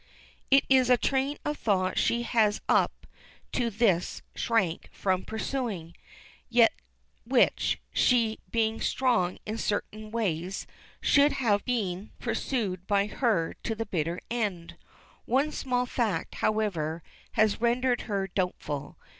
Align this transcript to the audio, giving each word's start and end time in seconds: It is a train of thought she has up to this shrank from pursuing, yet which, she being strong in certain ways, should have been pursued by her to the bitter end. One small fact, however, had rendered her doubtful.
It 0.49 0.63
is 0.67 0.89
a 0.89 0.97
train 0.97 1.37
of 1.45 1.57
thought 1.59 1.95
she 1.99 2.23
has 2.23 2.59
up 2.67 3.05
to 3.51 3.69
this 3.69 4.23
shrank 4.33 4.89
from 4.91 5.21
pursuing, 5.23 5.95
yet 6.49 6.73
which, 7.23 7.79
she 7.93 8.39
being 8.49 8.81
strong 8.81 9.37
in 9.45 9.59
certain 9.59 10.09
ways, 10.09 10.65
should 11.01 11.33
have 11.33 11.63
been 11.65 12.09
pursued 12.17 12.87
by 12.87 13.05
her 13.05 13.53
to 13.61 13.75
the 13.75 13.85
bitter 13.85 14.19
end. 14.31 14.75
One 15.25 15.51
small 15.51 15.85
fact, 15.85 16.33
however, 16.41 17.03
had 17.33 17.61
rendered 17.61 18.01
her 18.09 18.25
doubtful. 18.25 18.97